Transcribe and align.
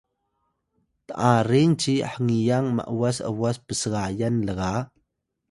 t’aring 1.07 1.73
ci 1.81 1.93
hngiyang 2.11 2.67
m’was 2.75 3.17
’was 3.39 3.57
psgayan 3.67 4.35
lga 4.47 4.73